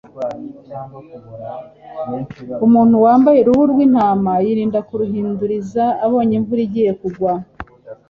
[2.65, 7.33] Umuntu wambaye uruhu rw’intama yirinda kuruhinduriza abonye imvura igiye kugwa,